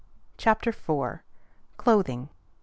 [0.35, 1.19] CHAPTER IV.
[1.77, 2.29] CLOTHING.